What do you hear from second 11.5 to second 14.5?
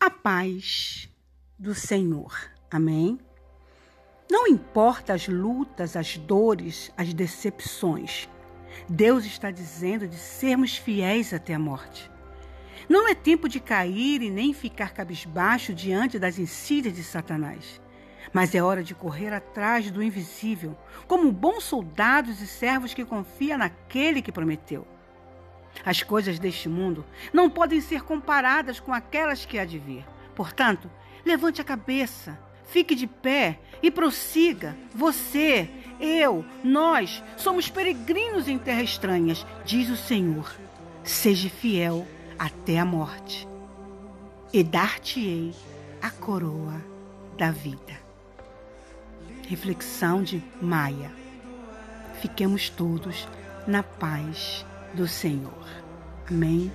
a morte. Não é tempo de cair e